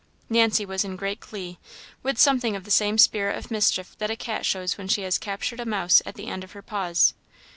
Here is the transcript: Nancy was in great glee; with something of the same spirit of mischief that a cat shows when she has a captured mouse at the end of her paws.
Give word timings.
Nancy 0.31 0.65
was 0.65 0.83
in 0.83 0.95
great 0.95 1.19
glee; 1.19 1.59
with 2.01 2.17
something 2.17 2.55
of 2.55 2.63
the 2.63 2.71
same 2.71 2.97
spirit 2.97 3.37
of 3.37 3.51
mischief 3.51 3.95
that 3.99 4.09
a 4.09 4.15
cat 4.15 4.47
shows 4.47 4.75
when 4.75 4.87
she 4.87 5.03
has 5.03 5.17
a 5.17 5.19
captured 5.19 5.63
mouse 5.67 6.01
at 6.07 6.15
the 6.15 6.25
end 6.25 6.43
of 6.43 6.53
her 6.53 6.63
paws. 6.63 7.13